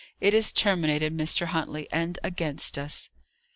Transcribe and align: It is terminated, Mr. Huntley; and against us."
It 0.19 0.33
is 0.33 0.51
terminated, 0.51 1.15
Mr. 1.15 1.45
Huntley; 1.45 1.87
and 1.91 2.17
against 2.23 2.75
us." 2.79 3.11